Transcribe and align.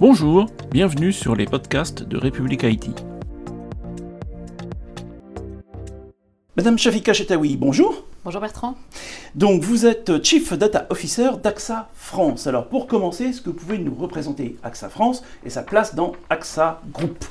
Bonjour, 0.00 0.46
bienvenue 0.70 1.12
sur 1.12 1.34
les 1.34 1.44
podcasts 1.44 2.04
de 2.04 2.16
République 2.16 2.62
Haïti. 2.62 2.92
Madame 6.56 6.78
Shafika 6.78 7.12
Chetaoui, 7.12 7.56
bonjour. 7.56 8.04
Bonjour 8.22 8.40
Bertrand. 8.40 8.76
Donc 9.34 9.64
vous 9.64 9.86
êtes 9.86 10.24
Chief 10.24 10.52
Data 10.52 10.86
Officer 10.90 11.30
d'AXA 11.42 11.88
France. 11.94 12.46
Alors 12.46 12.68
pour 12.68 12.86
commencer, 12.86 13.24
est-ce 13.24 13.40
que 13.40 13.50
vous 13.50 13.56
pouvez 13.56 13.78
nous 13.78 13.92
représenter 13.92 14.56
AXA 14.62 14.88
France 14.88 15.24
et 15.44 15.50
sa 15.50 15.64
place 15.64 15.96
dans 15.96 16.12
AXA 16.30 16.80
Group? 16.92 17.24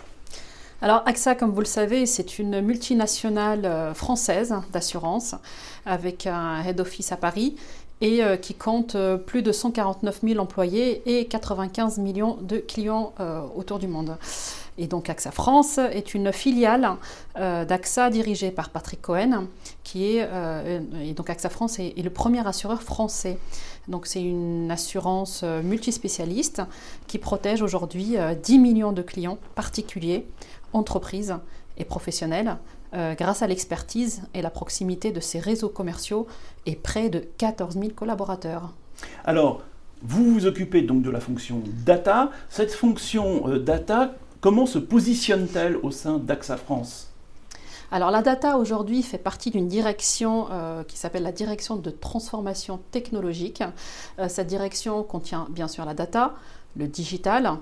Alors 0.80 1.02
AXA, 1.08 1.34
comme 1.34 1.52
vous 1.52 1.62
le 1.62 1.66
savez, 1.66 2.06
c'est 2.06 2.38
une 2.38 2.62
multinationale 2.62 3.66
euh, 3.66 3.94
française 3.96 4.54
d'assurance 4.72 5.34
avec 5.88 6.28
un 6.28 6.62
head 6.64 6.80
office 6.80 7.12
à 7.12 7.18
Paris 7.18 7.56
et 8.00 8.24
euh, 8.24 8.38
qui 8.38 8.54
compte 8.54 8.94
euh, 8.94 9.18
plus 9.18 9.42
de 9.42 9.52
149 9.52 10.20
000 10.24 10.40
employés 10.40 11.02
et 11.08 11.26
95 11.26 11.98
millions 11.98 12.38
de 12.42 12.58
clients 12.60 13.14
autour 13.56 13.80
du 13.80 13.88
monde. 13.88 14.18
Et 14.78 14.88
donc 14.88 15.10
AXA 15.10 15.32
France 15.32 15.78
est 15.78 16.14
une 16.14 16.32
filiale 16.32 16.98
d'AXA 17.36 18.10
dirigée 18.10 18.52
par 18.52 18.70
Patrick 18.70 19.02
Cohen, 19.02 19.48
qui 19.84 20.18
est 20.18 20.30
et 21.02 21.14
donc 21.14 21.30
AXA 21.30 21.50
France 21.50 21.80
est, 21.80 21.94
le 22.02 22.10
premier 22.10 22.46
assureur 22.46 22.84
français. 22.84 23.40
Donc 23.88 24.06
c'est 24.06 24.22
une 24.22 24.70
assurance 24.70 25.44
multispécialiste 25.44 26.62
qui 27.08 27.18
protège 27.18 27.62
aujourd'hui 27.64 28.18
10 28.44 28.60
millions 28.60 28.92
de 28.92 29.02
clients 29.02 29.40
particuliers 29.56 30.28
entreprises 30.74 31.36
et 31.78 31.86
professionnelles 31.86 32.58
euh, 32.94 33.16
grâce 33.16 33.42
à 33.42 33.48
l'expertise 33.48 34.24
et 34.34 34.42
la 34.42 34.50
proximité 34.50 35.12
de 35.12 35.20
ces 35.20 35.40
réseaux 35.40 35.68
commerciaux 35.68 36.26
et 36.66 36.76
près 36.76 37.10
de 37.10 37.20
14 37.38 37.74
000 37.74 37.90
collaborateurs. 37.96 38.74
Alors, 39.26 39.62
vous 40.02 40.34
vous 40.34 40.46
occupez 40.46 40.84
donc 40.84 41.02
de 41.02 41.10
la 41.10 41.20
fonction 41.20 41.62
data. 41.86 42.32
Cette 42.50 42.72
fonction 42.72 43.50
euh, 43.50 43.60
data, 43.60 44.16
comment 44.48 44.66
se 44.66 44.80
positionne-t-elle 44.80 45.76
au 45.76 45.92
sein 45.92 46.20
d'AXA 46.20 46.56
France 46.56 47.10
alors 47.92 48.12
la 48.12 48.22
data 48.22 48.58
aujourd'hui 48.58 49.04
fait 49.04 49.18
partie 49.18 49.50
d'une 49.50 49.68
direction 49.68 50.48
euh, 50.52 50.84
qui 50.84 50.98
s'appelle 50.98 51.24
la 51.24 51.34
direction 51.34 51.76
de 51.76 51.90
transformation 51.90 52.80
technologique. 52.92 53.62
cette 54.28 54.48
direction 54.48 55.04
contient 55.04 55.48
bien 55.50 55.68
sûr 55.68 55.84
la 55.84 55.94
data, 55.94 56.34
le 56.78 56.88
digital, 56.88 57.58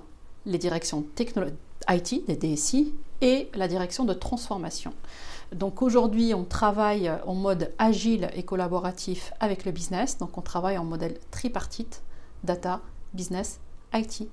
les 0.45 0.57
directions 0.59 1.05
IT, 1.89 2.25
des 2.27 2.35
DSI, 2.35 2.93
et 3.21 3.49
la 3.55 3.67
direction 3.67 4.03
de 4.03 4.13
transformation. 4.13 4.93
Donc 5.53 5.81
aujourd'hui, 5.81 6.33
on 6.35 6.43
travaille 6.43 7.11
en 7.25 7.33
mode 7.33 7.71
agile 7.79 8.29
et 8.35 8.43
collaboratif 8.43 9.31
avec 9.39 9.65
le 9.65 9.71
business. 9.71 10.17
Donc 10.19 10.37
on 10.39 10.41
travaille 10.41 10.77
en 10.79 10.85
modèle 10.85 11.17
tripartite, 11.31 12.03
data, 12.43 12.81
business, 13.13 13.59
IT. 13.93 14.27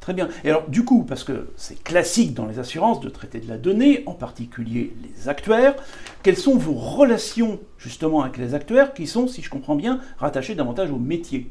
Très 0.00 0.12
bien. 0.12 0.28
Et 0.44 0.50
alors 0.50 0.68
du 0.68 0.84
coup, 0.84 1.02
parce 1.04 1.24
que 1.24 1.48
c'est 1.56 1.82
classique 1.82 2.34
dans 2.34 2.44
les 2.44 2.58
assurances 2.58 3.00
de 3.00 3.08
traiter 3.08 3.40
de 3.40 3.48
la 3.48 3.56
donnée, 3.56 4.02
en 4.06 4.12
particulier 4.12 4.94
les 5.02 5.28
actuaires, 5.28 5.74
quelles 6.22 6.36
sont 6.36 6.56
vos 6.56 6.74
relations 6.74 7.58
justement 7.78 8.22
avec 8.22 8.36
les 8.36 8.54
actuaires 8.54 8.92
qui 8.92 9.06
sont, 9.06 9.26
si 9.28 9.40
je 9.40 9.48
comprends 9.48 9.76
bien, 9.76 10.00
rattachés 10.18 10.54
davantage 10.54 10.90
au 10.90 10.98
métier? 10.98 11.50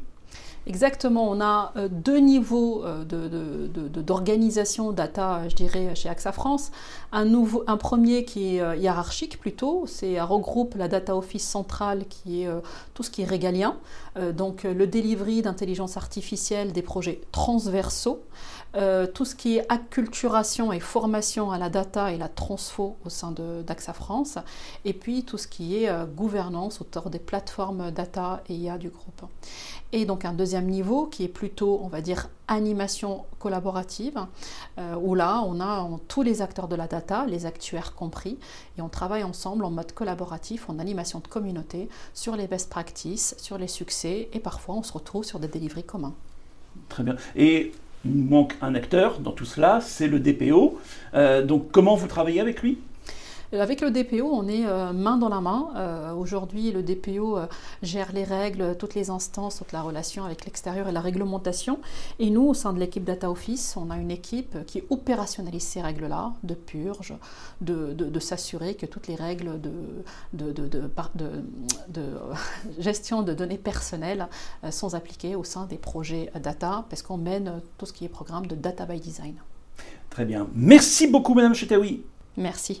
Exactement, 0.66 1.28
on 1.28 1.42
a 1.42 1.72
euh, 1.76 1.88
deux 1.90 2.18
niveaux 2.18 2.84
euh, 2.84 3.04
d'organisation 3.04 4.92
data, 4.92 5.46
je 5.48 5.54
dirais, 5.54 5.94
chez 5.94 6.08
AXA 6.08 6.32
France. 6.32 6.70
Un, 7.12 7.26
nouveau, 7.26 7.64
un 7.66 7.76
premier 7.76 8.24
qui 8.24 8.56
est 8.56 8.60
euh, 8.62 8.74
hiérarchique 8.74 9.38
plutôt, 9.38 9.84
c'est 9.86 10.18
regroupe 10.22 10.74
la 10.76 10.88
data 10.88 11.14
office 11.16 11.46
centrale 11.46 12.06
qui 12.08 12.42
est 12.42 12.48
tout 12.94 13.02
ce 13.02 13.10
qui 13.10 13.22
est 13.22 13.26
régalien, 13.26 13.76
donc 14.32 14.62
le 14.62 14.86
delivery 14.86 15.42
d'intelligence 15.42 15.96
artificielle 15.96 16.72
des 16.72 16.82
projets 16.82 17.20
transversaux, 17.30 18.22
tout 18.72 19.24
ce 19.24 19.34
qui 19.34 19.58
est 19.58 19.66
acculturation 19.68 20.72
et 20.72 20.80
formation 20.80 21.50
à 21.50 21.58
la 21.58 21.68
data 21.68 22.12
et 22.12 22.16
la 22.16 22.28
transfo 22.28 22.96
au 23.04 23.10
sein 23.10 23.32
d'AXA 23.32 23.92
France, 23.92 24.38
et 24.84 24.92
puis 24.92 25.24
tout 25.24 25.36
ce 25.36 25.48
qui 25.48 25.76
est 25.76 25.90
gouvernance 26.16 26.80
autour 26.80 27.10
des 27.10 27.18
plateformes 27.18 27.90
data 27.90 28.42
et 28.48 28.54
IA 28.54 28.78
du 28.78 28.88
groupe. 28.88 29.22
Et 29.92 30.06
donc 30.06 30.24
un 30.24 30.32
deuxième 30.32 30.53
niveau 30.62 31.06
qui 31.06 31.24
est 31.24 31.28
plutôt, 31.28 31.80
on 31.82 31.88
va 31.88 32.00
dire, 32.00 32.28
animation 32.48 33.24
collaborative, 33.38 34.18
euh, 34.78 34.94
où 34.96 35.14
là, 35.14 35.42
on 35.46 35.60
a 35.60 35.88
tous 36.08 36.22
les 36.22 36.42
acteurs 36.42 36.68
de 36.68 36.76
la 36.76 36.86
data, 36.86 37.26
les 37.26 37.46
actuaires 37.46 37.94
compris, 37.94 38.38
et 38.76 38.82
on 38.82 38.88
travaille 38.88 39.22
ensemble 39.22 39.64
en 39.64 39.70
mode 39.70 39.92
collaboratif, 39.92 40.68
en 40.68 40.78
animation 40.78 41.20
de 41.20 41.28
communauté, 41.28 41.88
sur 42.12 42.36
les 42.36 42.46
best 42.46 42.70
practices, 42.70 43.34
sur 43.38 43.58
les 43.58 43.68
succès, 43.68 44.28
et 44.32 44.40
parfois 44.40 44.74
on 44.74 44.82
se 44.82 44.92
retrouve 44.92 45.24
sur 45.24 45.38
des 45.38 45.48
délivreries 45.48 45.84
communs. 45.84 46.14
Très 46.88 47.02
bien. 47.02 47.16
Et 47.36 47.72
il 48.04 48.24
manque 48.24 48.56
un 48.60 48.74
acteur 48.74 49.20
dans 49.20 49.32
tout 49.32 49.46
cela, 49.46 49.80
c'est 49.80 50.08
le 50.08 50.20
DPO. 50.20 50.78
Euh, 51.14 51.42
donc 51.42 51.70
comment 51.72 51.94
vous 51.94 52.08
travaillez 52.08 52.40
avec 52.40 52.62
lui? 52.62 52.78
Avec 53.60 53.80
le 53.80 53.90
DPO, 53.90 54.24
on 54.24 54.48
est 54.48 54.66
euh, 54.66 54.92
main 54.92 55.16
dans 55.16 55.28
la 55.28 55.40
main. 55.40 55.70
Euh, 55.76 56.12
aujourd'hui, 56.14 56.72
le 56.72 56.82
DPO 56.82 57.38
gère 57.82 58.12
les 58.12 58.24
règles, 58.24 58.76
toutes 58.78 58.94
les 58.94 59.10
instances, 59.10 59.58
toute 59.58 59.72
la 59.72 59.82
relation 59.82 60.24
avec 60.24 60.44
l'extérieur 60.44 60.88
et 60.88 60.92
la 60.92 61.00
réglementation. 61.00 61.78
Et 62.18 62.30
nous, 62.30 62.42
au 62.42 62.54
sein 62.54 62.72
de 62.72 62.78
l'équipe 62.78 63.04
Data 63.04 63.30
Office, 63.30 63.76
on 63.76 63.90
a 63.90 63.96
une 63.96 64.10
équipe 64.10 64.64
qui 64.66 64.82
opérationnalise 64.90 65.62
ces 65.62 65.82
règles-là, 65.82 66.32
de 66.42 66.54
purge, 66.54 67.14
de, 67.60 68.18
s'assurer 68.18 68.74
que 68.74 68.86
toutes 68.86 69.06
les 69.06 69.16
règles 69.16 69.60
de, 69.60 69.72
de, 70.32 70.54
gestion 72.78 73.22
de 73.22 73.34
données 73.34 73.58
personnelles 73.58 74.28
sont 74.70 74.94
appliquées 74.94 75.36
au 75.36 75.44
sein 75.44 75.66
des 75.66 75.76
projets 75.76 76.32
data, 76.42 76.86
parce 76.88 77.02
qu'on 77.02 77.18
mène 77.18 77.60
tout 77.76 77.86
ce 77.86 77.92
qui 77.92 78.04
est 78.04 78.08
programme 78.08 78.46
de 78.46 78.54
Data 78.54 78.86
by 78.86 78.98
Design. 78.98 79.34
Très 80.08 80.24
bien. 80.24 80.48
Merci 80.54 81.06
beaucoup, 81.08 81.34
Madame 81.34 81.54
Chetaoui. 81.54 82.04
Merci. 82.36 82.80